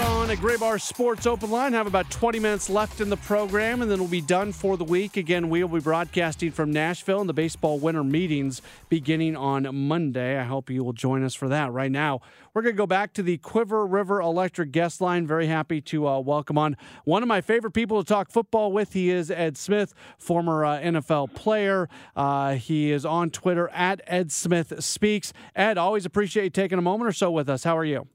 [0.31, 1.73] on a Graybar Sports Open Line.
[1.73, 4.83] Have about 20 minutes left in the program, and then we'll be done for the
[4.85, 5.17] week.
[5.17, 10.37] Again, we will be broadcasting from Nashville and the baseball winter meetings beginning on Monday.
[10.37, 11.73] I hope you will join us for that.
[11.73, 12.21] Right now,
[12.53, 15.27] we're going to go back to the Cuivre River Electric guest line.
[15.27, 18.93] Very happy to uh, welcome on one of my favorite people to talk football with.
[18.93, 21.89] He is Ed Smith, former uh, NFL player.
[22.15, 25.33] Uh, he is on Twitter at Ed Smith Speaks.
[25.57, 27.65] Ed, always appreciate you taking a moment or so with us.
[27.65, 28.07] How are you?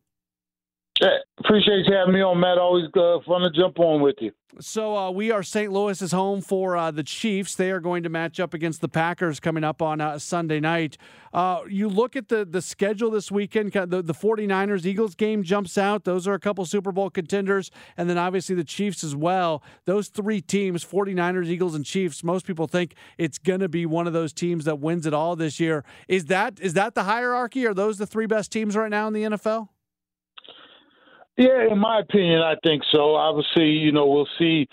[1.38, 2.58] Appreciate you having me on, Matt.
[2.58, 4.32] Always uh, fun to jump on with you.
[4.58, 5.70] So uh, we are St.
[5.70, 7.54] Louis's home for uh, the Chiefs.
[7.56, 10.96] They are going to match up against the Packers coming up on uh, Sunday night.
[11.34, 13.72] Uh, you look at the the schedule this weekend.
[13.72, 16.04] The, the 49ers Eagles game jumps out.
[16.04, 19.62] Those are a couple Super Bowl contenders, and then obviously the Chiefs as well.
[19.84, 22.24] Those three teams, 49ers, Eagles, and Chiefs.
[22.24, 25.36] Most people think it's going to be one of those teams that wins it all
[25.36, 25.84] this year.
[26.08, 27.66] Is that is that the hierarchy?
[27.66, 29.68] Are those the three best teams right now in the NFL?
[31.36, 33.14] Yeah, in my opinion, I think so.
[33.14, 34.66] Obviously, you know, we'll see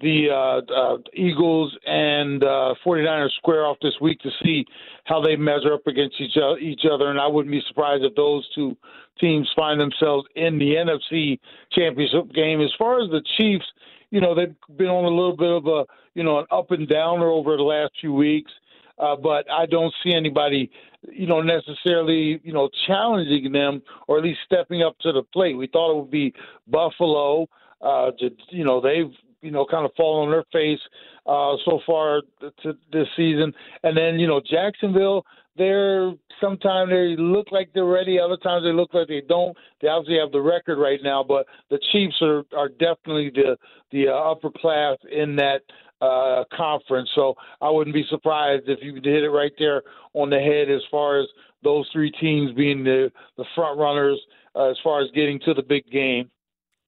[0.00, 4.64] the uh, uh, Eagles and uh, 49ers square off this week to see
[5.04, 7.10] how they measure up against each other, each other.
[7.10, 8.76] And I wouldn't be surprised if those two
[9.18, 11.38] teams find themselves in the NFC
[11.72, 12.60] championship game.
[12.60, 13.66] As far as the Chiefs,
[14.10, 16.88] you know, they've been on a little bit of a, you know, an up and
[16.88, 18.50] downer over the last few weeks.
[18.98, 20.70] Uh, but I don't see anybody
[21.08, 25.56] you know, necessarily, you know, challenging them or at least stepping up to the plate.
[25.56, 26.34] We thought it would be
[26.66, 27.46] Buffalo.
[27.80, 29.10] Uh, to, you know, they've,
[29.40, 30.80] you know, kind of fallen on their face
[31.26, 32.20] uh, so far
[32.62, 33.54] to this season.
[33.82, 35.24] And then, you know, Jacksonville,
[35.56, 39.56] they're sometimes they look like they're ready, other times they look like they don't.
[39.80, 43.56] They obviously have the record right now, but the Chiefs are are definitely the
[43.90, 45.62] the uh, upper class in that
[46.00, 47.10] uh, conference.
[47.14, 49.82] So I wouldn't be surprised if you hit it right there
[50.14, 51.26] on the head as far as
[51.62, 54.18] those three teams being the, the front runners
[54.54, 56.30] uh, as far as getting to the big game.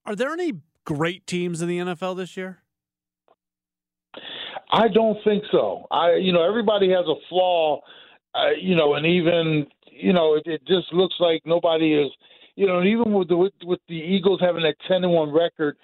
[0.05, 0.53] Are there any
[0.85, 2.59] great teams in the NFL this year?
[4.71, 5.85] I don't think so.
[5.91, 7.81] I, you know, everybody has a flaw,
[8.33, 12.11] uh, you know, and even, you know, it, it just looks like nobody is,
[12.55, 15.77] you know, even with the with, with the Eagles having a ten and one record,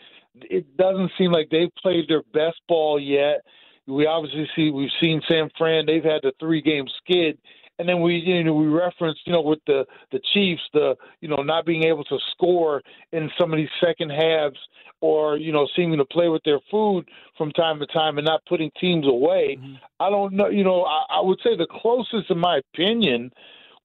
[0.50, 3.42] it doesn't seem like they've played their best ball yet.
[3.88, 7.38] We obviously see we've seen San Fran; they've had the three game skid,
[7.80, 11.28] and then we you know we referenced you know with the the Chiefs the you
[11.28, 14.60] know not being able to score in some of these second halves
[15.02, 18.46] or you know seeming to play with their food from time to time and not
[18.48, 19.58] putting teams away.
[19.60, 19.76] Mm-hmm.
[20.00, 20.50] I don't know.
[20.50, 23.32] You know, I, I would say the closest, in my opinion,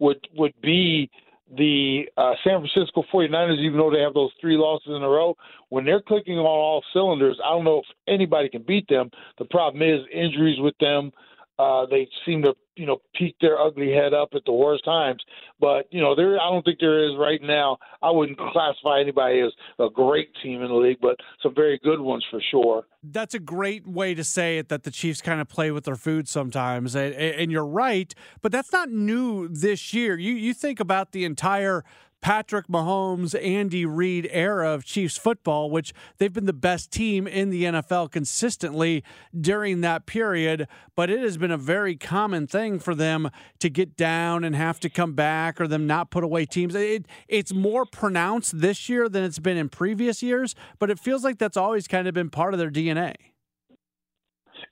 [0.01, 1.11] would would be
[1.57, 5.37] the uh, San Francisco 49ers, even though they have those three losses in a row,
[5.69, 9.11] when they're clicking on all cylinders, I don't know if anybody can beat them.
[9.39, 11.13] The problem is injuries with them.
[11.59, 15.23] Uh, they seem to, you know, peek their ugly head up at the worst times.
[15.61, 17.79] But you know, there I don't think there is right now.
[18.03, 22.01] I wouldn't classify anybody as a great team in the league, but some very good
[22.01, 22.87] ones for sure.
[23.03, 24.69] That's a great way to say it.
[24.69, 28.15] That the Chiefs kind of play with their food sometimes, and, and you're right.
[28.43, 30.19] But that's not new this year.
[30.19, 31.85] You you think about the entire
[32.25, 37.51] Patrick Mahomes, Andy Reid era of Chiefs football, which they've been the best team in
[37.51, 39.05] the NFL consistently
[39.39, 40.67] during that period.
[40.97, 44.81] But it has been a very common thing for them to get down and have
[44.81, 46.75] to come back or them not put away teams.
[46.75, 51.25] It, it's more pronounced this year than it's been in previous years, but it feels
[51.25, 53.17] like that's always kind of been part of their DNA.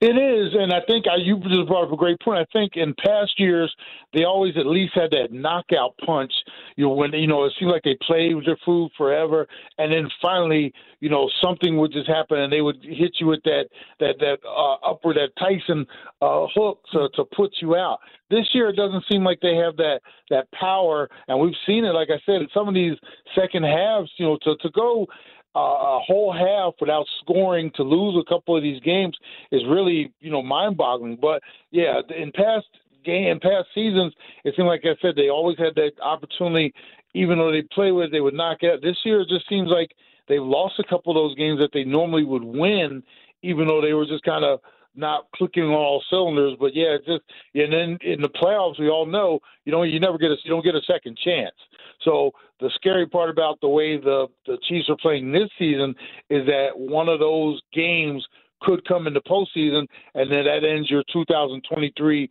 [0.03, 2.41] It is, and I think I, you just brought up a great point.
[2.41, 3.73] I think in past years
[4.13, 6.33] they always at least had that knockout punch.
[6.75, 9.47] You know, when you know it seemed like they played with their food forever,
[9.79, 13.45] and then finally, you know, something would just happen, and they would hit you with
[13.45, 13.67] that
[14.01, 15.87] that that uh, upward that Tyson
[16.21, 18.01] uh, hook to to put you out.
[18.29, 21.93] This year it doesn't seem like they have that that power, and we've seen it.
[21.93, 22.99] Like I said, in some of these
[23.37, 25.07] second halves, you know, to to go
[25.55, 29.17] a whole half without scoring to lose a couple of these games
[29.51, 31.19] is really you know mind-boggling.
[31.21, 32.67] But yeah, in past
[33.05, 36.73] game in past seasons, it seemed like I said they always had that opportunity.
[37.15, 38.81] Even though they play with, they would knock out.
[38.81, 39.91] This year, it just seems like
[40.29, 43.03] they've lost a couple of those games that they normally would win,
[43.43, 44.61] even though they were just kind of
[44.95, 46.57] not clicking on all cylinders.
[46.59, 47.23] But yeah, just
[47.55, 50.51] and then in the playoffs, we all know you know you never get a you
[50.51, 51.55] don't get a second chance.
[52.03, 55.95] So the scary part about the way the the Chiefs are playing this season
[56.31, 58.27] is that one of those games
[58.61, 62.29] could come in the postseason, and then that ends your 2023-24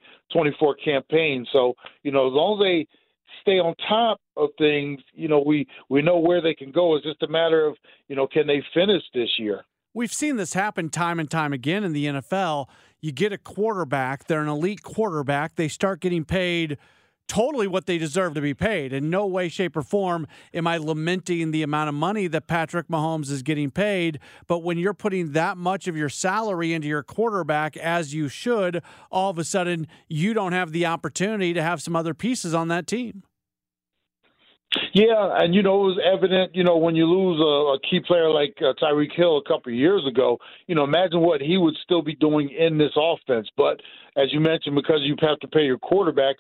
[0.83, 1.45] campaign.
[1.51, 2.87] So you know as long as they
[3.41, 6.95] stay on top of things, you know we we know where they can go.
[6.95, 7.75] It's just a matter of
[8.07, 9.63] you know can they finish this year.
[9.93, 12.67] We've seen this happen time and time again in the NFL.
[13.01, 16.77] You get a quarterback, they're an elite quarterback, they start getting paid
[17.27, 18.91] totally what they deserve to be paid.
[18.91, 22.89] In no way, shape, or form am I lamenting the amount of money that Patrick
[22.89, 24.19] Mahomes is getting paid.
[24.47, 28.83] But when you're putting that much of your salary into your quarterback, as you should,
[29.09, 32.67] all of a sudden you don't have the opportunity to have some other pieces on
[32.67, 33.23] that team.
[34.93, 36.55] Yeah, and you know it was evident.
[36.55, 39.71] You know when you lose a, a key player like uh, Tyreek Hill a couple
[39.71, 43.49] of years ago, you know imagine what he would still be doing in this offense.
[43.57, 43.81] But
[44.15, 46.37] as you mentioned, because you have to pay your quarterback,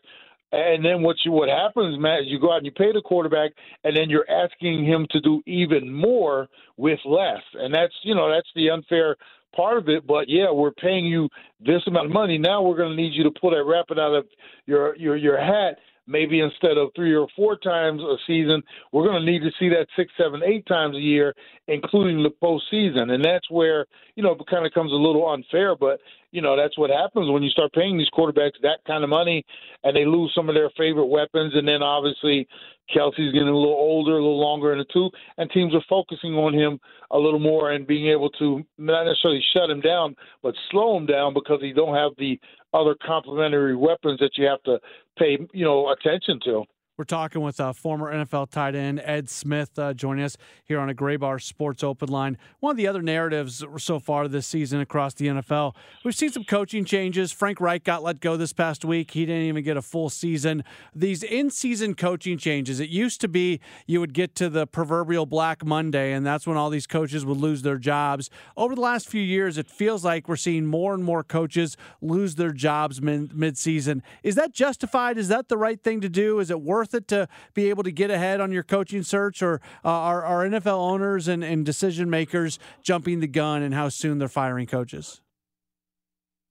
[0.53, 3.01] and then what you what happens, Matt, is you go out and you pay the
[3.01, 3.51] quarterback,
[3.83, 8.29] and then you're asking him to do even more with less, and that's you know
[8.29, 9.17] that's the unfair
[9.53, 10.07] part of it.
[10.07, 11.27] But yeah, we're paying you
[11.59, 12.37] this amount of money.
[12.37, 14.25] Now we're going to need you to pull that rabbit out of
[14.65, 18.61] your your your hat maybe instead of three or four times a season,
[18.91, 21.33] we're going to need to see that six, seven, eight times a year,
[21.67, 23.11] including the postseason.
[23.11, 23.85] And that's where,
[24.15, 25.75] you know, it kind of comes a little unfair.
[25.75, 25.99] But,
[26.31, 29.45] you know, that's what happens when you start paying these quarterbacks that kind of money
[29.83, 31.53] and they lose some of their favorite weapons.
[31.55, 32.47] And then obviously
[32.95, 36.33] Kelce's getting a little older, a little longer in the tooth, and teams are focusing
[36.33, 36.79] on him
[37.11, 41.05] a little more and being able to not necessarily shut him down, but slow him
[41.05, 42.39] down because he don't have the
[42.73, 44.79] other complementary weapons that you have to
[45.17, 46.63] pay, you know, attention to.
[47.01, 50.87] We're talking with uh, former NFL tight end Ed Smith uh, joining us here on
[50.87, 52.37] a Graybar Sports Open Line.
[52.59, 55.73] One of the other narratives so far this season across the NFL,
[56.05, 57.31] we've seen some coaching changes.
[57.31, 59.09] Frank Reich got let go this past week.
[59.09, 60.63] He didn't even get a full season.
[60.93, 62.79] These in-season coaching changes.
[62.79, 66.55] It used to be you would get to the proverbial Black Monday, and that's when
[66.55, 68.29] all these coaches would lose their jobs.
[68.55, 72.35] Over the last few years, it feels like we're seeing more and more coaches lose
[72.35, 74.03] their jobs mid-season.
[74.21, 75.17] Is that justified?
[75.17, 76.39] Is that the right thing to do?
[76.39, 79.41] Is it worth worth it to be able to get ahead on your coaching search,
[79.41, 83.89] or uh, are, are NFL owners and, and decision makers jumping the gun and how
[83.89, 85.21] soon they're firing coaches?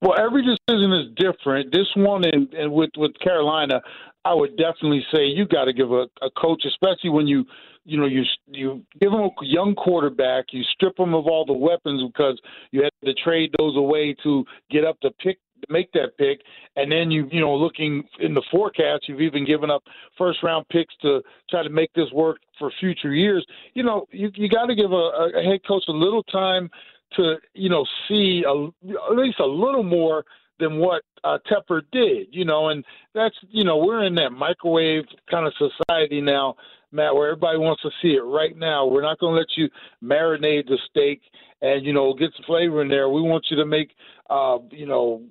[0.03, 1.73] Well, every decision is different.
[1.73, 3.83] This one, and with with Carolina,
[4.25, 7.45] I would definitely say you got to give a, a coach, especially when you
[7.85, 11.53] you know you you give them a young quarterback, you strip them of all the
[11.53, 15.39] weapons because you had to trade those away to get up to pick
[15.71, 16.41] make that pick,
[16.77, 19.83] and then you you know looking in the forecast, you've even given up
[20.19, 23.47] first round picks to try to make this work for future years.
[23.75, 26.71] You know, you you got to give a, a head coach a little time
[27.17, 28.67] to you know see a,
[29.11, 30.25] at least a little more
[30.59, 32.85] than what uh, Tepper did, you know, and
[33.15, 36.55] that's you know we're in that microwave kind of society now,
[36.93, 38.87] Matt, where everybody wants to see it right now.
[38.87, 39.69] We're not going to let you
[40.03, 41.21] marinate the steak
[41.63, 43.09] and you know get some flavor in there.
[43.09, 43.91] We want you to make
[44.29, 45.23] uh, you know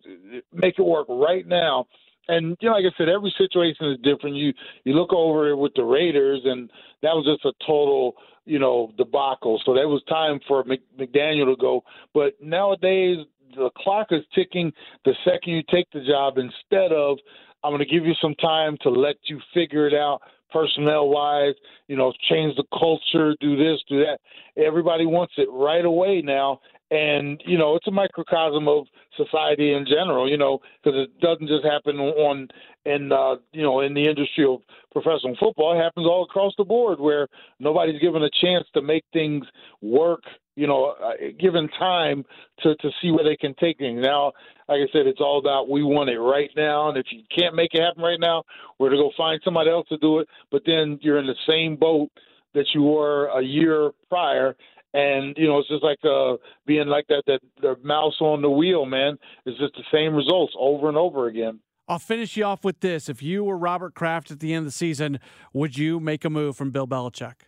[0.54, 1.88] make it work right now.
[2.28, 4.36] And you know, like I said, every situation is different.
[4.36, 4.54] You
[4.84, 6.70] you look over it with the Raiders, and
[7.02, 9.62] that was just a total you know debacle.
[9.66, 11.84] So that was time for McDaniel to go.
[12.14, 13.18] But nowadays,
[13.56, 14.72] the clock is ticking.
[15.06, 17.18] The second you take the job, instead of
[17.64, 20.22] I'm going to give you some time to let you figure it out
[20.52, 21.56] personnel wise,
[21.88, 24.20] you know, change the culture, do this, do that.
[24.62, 26.60] Everybody wants it right away now.
[26.92, 31.48] And, you know, it's a microcosm of society in general, you know, because it doesn't
[31.48, 32.48] just happen on,
[32.86, 35.80] in, uh, you know, in the industry of professional football.
[35.80, 37.28] It happens all across the board where
[37.60, 39.46] nobody's given a chance to make things
[39.82, 40.24] work
[40.60, 42.26] you know, uh, given time
[42.62, 44.02] to to see where they can take things.
[44.04, 44.34] Now,
[44.68, 47.56] like I said, it's all about we want it right now, and if you can't
[47.56, 48.44] make it happen right now,
[48.78, 50.28] we're to go find somebody else to do it.
[50.52, 52.10] But then you're in the same boat
[52.54, 54.58] that you were a year prior,
[54.94, 56.36] and you know it's just like uh,
[56.66, 59.18] being like that that the mouse on the wheel, man.
[59.46, 61.62] It's just the same results over and over again.
[61.88, 64.66] I'll finish you off with this: If you were Robert Kraft at the end of
[64.66, 65.22] the season,
[65.54, 67.44] would you make a move from Bill Belichick?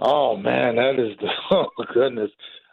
[0.00, 2.30] Oh man, that is the oh goodness.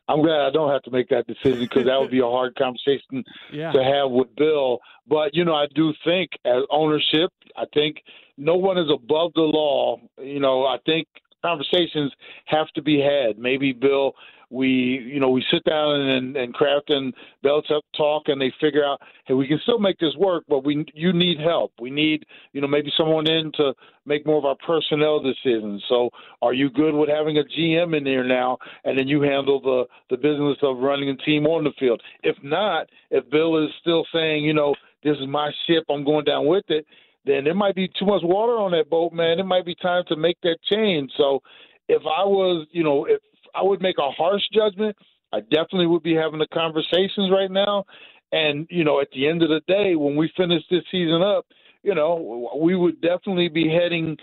[0.10, 2.56] I'm glad I don't have to make that decision because that would be a hard
[2.56, 3.74] conversation yeah.
[3.74, 4.80] to have with Bill.
[5.08, 7.98] But you know, I do think as ownership, I think
[8.38, 10.00] no one is above the law.
[10.18, 11.08] You know, I think
[11.44, 12.14] conversations
[12.46, 13.38] have to be had.
[13.38, 14.14] Maybe Bill
[14.50, 18.86] we you know we sit down and and Kraft and Belichick talk and they figure
[18.86, 21.74] out hey we can still make this work but we you need help.
[21.82, 23.74] We need you know maybe someone in to
[24.06, 25.84] make more of our personnel decisions.
[25.90, 26.10] So
[26.42, 29.86] are you good with having a GM in there now and then you handle the
[30.10, 32.02] the business of running a team on the field?
[32.24, 36.26] If not if Bill is still saying you know this is my ship I'm going
[36.26, 36.86] down with it
[37.26, 39.40] then there might be too much water on that boat man.
[39.40, 41.12] It might be time to make that change.
[41.18, 41.42] So
[41.90, 43.20] if I was you know if
[43.56, 44.96] I would make a harsh judgment.
[45.34, 47.86] I definitely would be having the conversations right now.
[48.32, 51.46] And, you know, at the end of the day, when we finish this season up,
[51.84, 54.18] you know, we would definitely be heading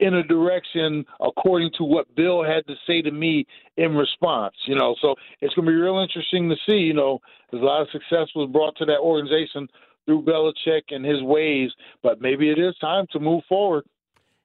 [0.00, 4.54] in a direction according to what Bill had to say to me in response.
[4.66, 6.78] You know, so it's going to be real interesting to see.
[6.78, 7.20] You know,
[7.50, 9.68] there's a lot of success was brought to that organization
[10.06, 11.70] through Belichick and his ways,
[12.02, 13.84] but maybe it is time to move forward.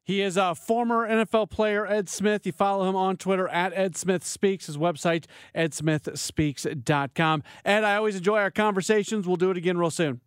[0.04, 2.46] He is a former NFL player, Ed Smith.
[2.46, 5.26] You follow him on Twitter at Ed Smith Speaks, his website,
[5.56, 7.44] edsmithspeaks.com.
[7.64, 9.26] Ed, I always enjoy our conversations.
[9.26, 10.20] We'll do it again real soon.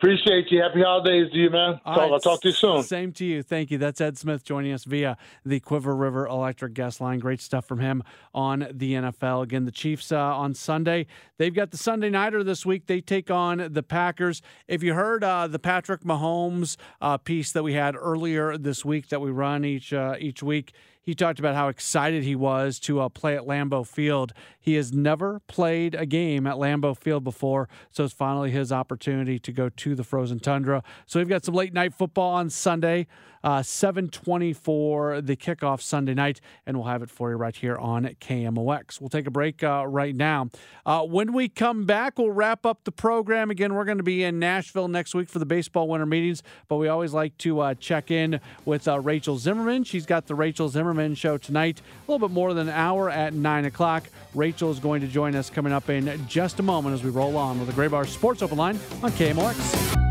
[0.00, 0.62] Appreciate you.
[0.62, 1.80] Happy holidays to you, man.
[1.84, 2.12] Talk, right.
[2.12, 2.84] I'll talk to you soon.
[2.84, 3.42] Same to you.
[3.42, 3.78] Thank you.
[3.78, 7.18] That's Ed Smith joining us via the Cuivre River Electric Guest Line.
[7.18, 9.42] Great stuff from him on the NFL.
[9.42, 11.08] Again, the Chiefs uh, on Sunday.
[11.36, 12.86] They've got the Sunday Nighter this week.
[12.86, 14.40] They take on the Packers.
[14.68, 19.08] If you heard uh, the Patrick Mahomes uh, piece that we had earlier this week
[19.08, 20.74] that we run each uh, each week,
[21.08, 24.34] he talked about how excited he was to uh, play at Lambeau Field.
[24.60, 29.38] He has never played a game at Lambeau Field before, so it's finally his opportunity
[29.38, 30.82] to go to the frozen tundra.
[31.06, 33.06] So we've got some late night football on Sunday.
[33.42, 37.76] Uh, 720 for the kickoff Sunday night, and we'll have it for you right here
[37.76, 39.00] on KMOX.
[39.00, 40.50] We'll take a break uh, right now.
[40.84, 43.50] Uh, when we come back, we'll wrap up the program.
[43.50, 46.76] Again, we're going to be in Nashville next week for the baseball winter meetings, but
[46.76, 49.84] we always like to uh, check in with uh, Rachel Zimmerman.
[49.84, 53.34] She's got the Rachel Zimmerman show tonight, a little bit more than an hour at
[53.34, 54.04] 9 o'clock.
[54.34, 57.36] Rachel is going to join us coming up in just a moment as we roll
[57.36, 60.07] on with the Graybar Sports Open Line on KMOX.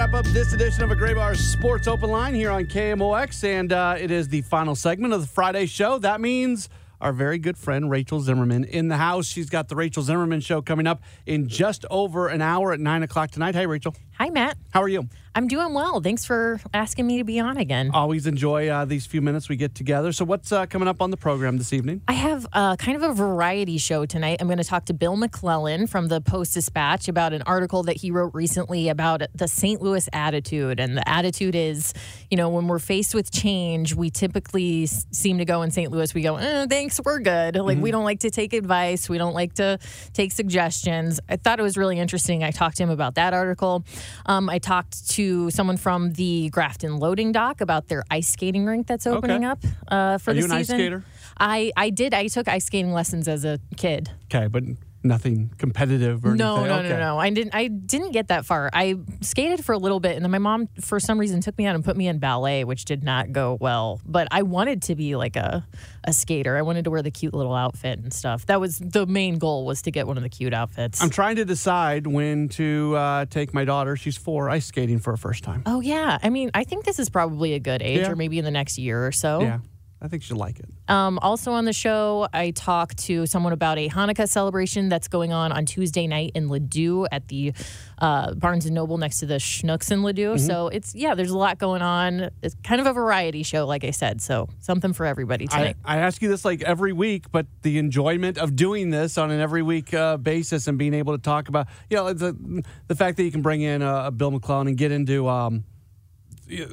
[0.00, 3.96] Wrap up this edition of a Graybar Sports Open Line here on KMOX, and uh,
[3.98, 5.98] it is the final segment of the Friday show.
[5.98, 6.70] That means
[7.02, 9.26] our very good friend Rachel Zimmerman in the house.
[9.26, 13.02] She's got the Rachel Zimmerman show coming up in just over an hour at nine
[13.02, 13.54] o'clock tonight.
[13.54, 13.94] Hey, Rachel.
[14.16, 14.56] Hi, Matt.
[14.70, 15.06] How are you?
[15.32, 16.00] I'm doing well.
[16.00, 17.92] Thanks for asking me to be on again.
[17.94, 20.12] Always enjoy uh, these few minutes we get together.
[20.12, 22.02] So, what's uh, coming up on the program this evening?
[22.08, 24.38] I have uh, kind of a variety show tonight.
[24.40, 27.96] I'm going to talk to Bill McClellan from the Post Dispatch about an article that
[27.96, 29.80] he wrote recently about the St.
[29.80, 30.80] Louis attitude.
[30.80, 31.94] And the attitude is,
[32.28, 35.92] you know, when we're faced with change, we typically seem to go in St.
[35.92, 37.54] Louis, we go, eh, thanks, we're good.
[37.54, 37.82] Like, mm-hmm.
[37.82, 39.78] we don't like to take advice, we don't like to
[40.12, 41.20] take suggestions.
[41.28, 42.42] I thought it was really interesting.
[42.42, 43.84] I talked to him about that article.
[44.26, 45.19] Um, I talked to
[45.50, 49.52] someone from the Grafton Loading Dock about their ice skating rink that's opening okay.
[49.52, 49.58] up
[49.88, 50.52] uh, for Are the you season.
[50.52, 51.04] An ice skater?
[51.38, 52.14] I I did.
[52.14, 54.10] I took ice skating lessons as a kid.
[54.26, 54.64] Okay, but
[55.02, 56.68] nothing competitive or no, anything.
[56.68, 56.88] No, okay.
[56.90, 57.54] no, no, I didn't.
[57.54, 58.70] I didn't get that far.
[58.72, 61.66] I skated for a little bit, and then my mom, for some reason, took me
[61.66, 64.00] out and put me in ballet, which did not go well.
[64.04, 65.66] But I wanted to be like a
[66.04, 66.56] a skater.
[66.56, 68.46] I wanted to wear the cute little outfit and stuff.
[68.46, 71.02] That was the main goal was to get one of the cute outfits.
[71.02, 73.96] I'm trying to decide when to uh, take my daughter.
[73.96, 75.62] She's four, ice skating for a first time.
[75.66, 78.10] Oh yeah, I mean, I think this is probably a good age, yeah.
[78.10, 79.40] or maybe in the next year or so.
[79.40, 79.58] Yeah.
[80.02, 80.66] I think she'll like it.
[80.88, 85.32] Um, also on the show, I talked to someone about a Hanukkah celebration that's going
[85.32, 87.52] on on Tuesday night in Ladue at the
[87.98, 90.36] uh, Barnes and Noble next to the Schnucks in Ladue.
[90.36, 90.46] Mm-hmm.
[90.46, 92.30] So it's yeah, there's a lot going on.
[92.42, 94.22] It's kind of a variety show, like I said.
[94.22, 95.76] So something for everybody I, tonight.
[95.84, 99.40] I ask you this like every week, but the enjoyment of doing this on an
[99.40, 103.18] every week uh, basis and being able to talk about, you know, the the fact
[103.18, 105.64] that you can bring in uh, Bill McClellan and get into um,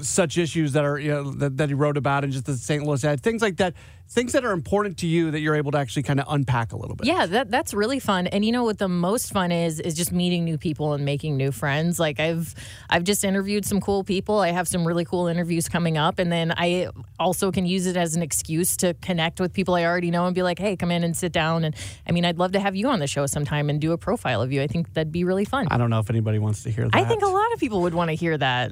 [0.02, 2.84] such issues that are you know that, that he wrote about and just the St.
[2.84, 3.74] Louis ad, things like that,
[4.10, 6.78] things that are important to you that you're able to actually kind of unpack a
[6.78, 7.08] little bit.
[7.08, 8.28] Yeah, that that's really fun.
[8.28, 11.38] And you know what the most fun is is just meeting new people and making
[11.38, 12.00] new friends.
[12.00, 12.54] Like I've
[12.90, 14.40] I've just interviewed some cool people.
[14.40, 17.98] I have some really cool interviews coming up and then I also can use it
[17.98, 20.92] as an excuse to connect with people I already know and be like, "Hey, come
[20.92, 21.76] in and sit down." And
[22.08, 24.42] I mean, I'd love to have you on the show sometime and do a profile
[24.42, 24.62] of you.
[24.62, 25.68] I think that'd be really fun.
[25.70, 26.96] I don't know if anybody wants to hear that.
[26.96, 28.72] I think a lot of people would want to hear that.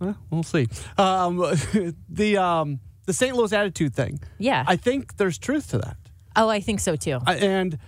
[0.00, 0.66] Well, we'll see.
[0.98, 1.36] Um,
[2.08, 3.36] the um, the St.
[3.36, 4.20] Louis attitude thing.
[4.38, 4.64] Yeah.
[4.66, 5.96] I think there's truth to that.
[6.36, 7.20] Oh, I think so too.
[7.26, 7.78] I, and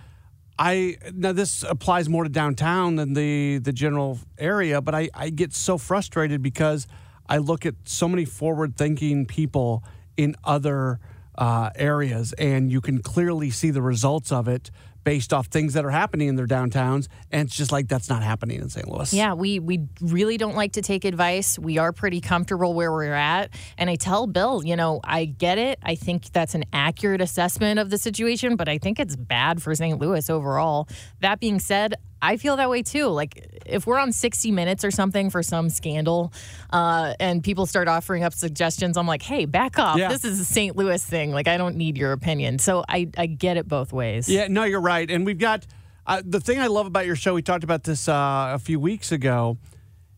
[0.57, 5.29] I now this applies more to downtown than the the general area, but I, I
[5.29, 6.87] get so frustrated because
[7.27, 9.83] I look at so many forward thinking people
[10.15, 10.99] in other
[11.37, 14.71] uh, areas, and you can clearly see the results of it
[15.07, 18.23] based off things that are happening in their downtowns, and it's just like that's not
[18.23, 18.89] happening in St.
[18.89, 19.13] Louis.
[19.13, 21.57] Yeah, we we really don't like to take advice.
[21.57, 23.51] We are pretty comfortable where we're at.
[23.77, 25.79] And I tell Bill, you know, I get it.
[25.81, 29.73] I think that's an accurate assessment of the situation, but I think it's bad for
[29.73, 29.97] St.
[29.97, 30.89] Louis overall.
[31.21, 33.07] That being said, I feel that way too.
[33.07, 36.33] Like if we're on 60 Minutes or something for some scandal,
[36.71, 39.97] uh, and people start offering up suggestions, I'm like, hey, back off.
[39.97, 40.09] Yeah.
[40.09, 40.75] This is a St.
[40.75, 41.31] Louis thing.
[41.31, 42.59] Like I don't need your opinion.
[42.59, 44.27] So I I get it both ways.
[44.29, 45.09] Yeah, no, you're right.
[45.09, 45.67] And we've got
[46.05, 47.33] uh, the thing I love about your show.
[47.33, 49.57] We talked about this uh, a few weeks ago.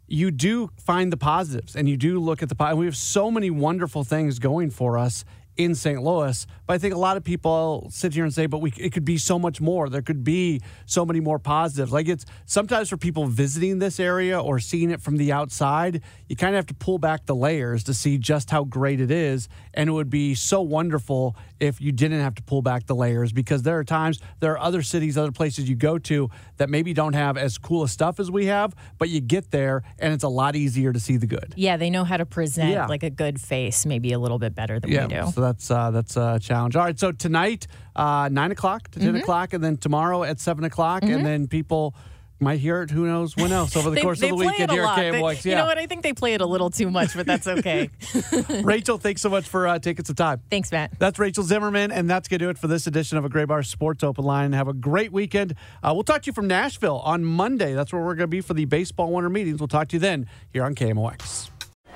[0.08, 2.56] You do find the positives, and you do look at the.
[2.56, 5.24] po- We have so many wonderful things going for us
[5.60, 6.02] in St.
[6.02, 8.94] Louis, but I think a lot of people sit here and say, "But we, it
[8.94, 9.90] could be so much more.
[9.90, 14.40] There could be so many more positives." Like it's sometimes for people visiting this area
[14.40, 17.84] or seeing it from the outside, you kind of have to pull back the layers
[17.84, 19.50] to see just how great it is.
[19.74, 23.32] And it would be so wonderful if you didn't have to pull back the layers
[23.32, 26.94] because there are times there are other cities, other places you go to that maybe
[26.94, 30.24] don't have as cool a stuff as we have, but you get there and it's
[30.24, 31.54] a lot easier to see the good.
[31.56, 32.86] Yeah, they know how to present Yeah.
[32.88, 35.32] like a good face, maybe a little bit better than yeah, we do.
[35.34, 36.76] so that's uh, that's a challenge.
[36.76, 39.18] All right, so tonight, uh, nine o'clock to 10 Mm-hmm.
[39.18, 41.94] o'clock, and then tomorrow at seven o'clock, and then people
[42.40, 42.90] might hear it.
[42.92, 45.46] Who knows when else over the They- course of the weekend here at KMOX.
[45.46, 45.78] You know what?
[45.78, 47.90] I think they play it a little too much, but that's okay.
[48.64, 50.42] Rachel, thanks so much for uh, taking some time.
[50.50, 50.98] Thanks, Matt.
[51.00, 53.66] That's Rachel Zimmerman, and that's going to do it for this edition of a Graybar
[53.66, 54.54] Sports Open Line.
[54.54, 55.56] Have a great weekend.
[55.84, 57.74] Uh, we'll talk to you from Nashville on Monday.
[57.74, 59.60] That's where we're going to be for the baseball winter meetings.
[59.60, 61.50] We'll talk to you then here on KMOX.